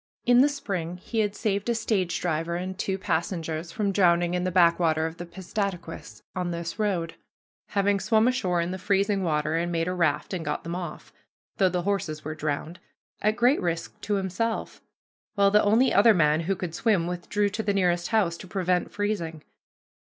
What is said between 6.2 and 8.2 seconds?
on this road, having